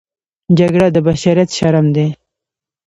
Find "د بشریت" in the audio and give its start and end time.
0.91-1.49